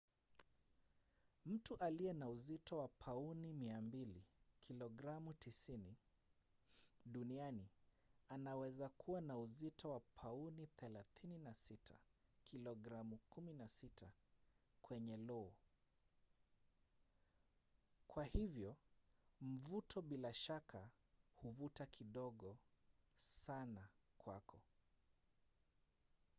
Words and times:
mtu 1.45 1.75
aliye 1.77 2.13
na 2.13 2.29
uzito 2.29 2.77
wa 2.77 2.87
pauni 2.87 3.53
200 3.53 4.05
kilogramu 4.63 5.31
90 5.31 5.93
duniani 7.05 7.67
anaweza 8.29 8.89
kuwa 8.89 9.21
na 9.21 9.37
uzito 9.37 9.89
wa 9.89 9.99
pauni 9.99 10.69
36 10.79 11.77
kilogramu 12.43 13.19
16 13.35 14.09
kwenye 14.81 15.17
lo. 15.17 15.53
kwa 18.07 18.25
hivyo 18.25 18.75
mvuto 19.41 20.01
bila 20.01 20.33
shaka 20.33 20.89
huvuta 21.35 21.85
kidogo 21.85 22.57
sana 23.17 23.87
kwako 24.17 24.59